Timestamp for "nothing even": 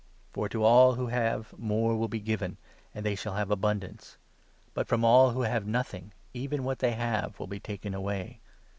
5.67-6.63